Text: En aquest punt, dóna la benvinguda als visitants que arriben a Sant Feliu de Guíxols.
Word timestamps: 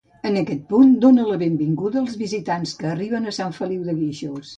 En 0.27 0.37
aquest 0.39 0.61
punt, 0.69 0.93
dóna 1.03 1.25
la 1.27 1.35
benvinguda 1.41 2.01
als 2.01 2.15
visitants 2.21 2.73
que 2.81 2.89
arriben 2.93 3.29
a 3.33 3.35
Sant 3.39 3.55
Feliu 3.59 3.85
de 3.91 3.97
Guíxols. 4.01 4.49